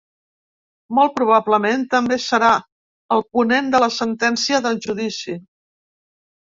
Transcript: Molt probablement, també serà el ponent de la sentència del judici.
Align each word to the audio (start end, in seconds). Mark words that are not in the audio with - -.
Molt 0.99 1.13
probablement, 1.19 1.83
també 1.93 2.19
serà 2.25 2.49
el 3.17 3.25
ponent 3.39 3.71
de 3.77 3.85
la 3.87 3.93
sentència 4.01 4.67
del 4.69 4.85
judici. 4.89 5.41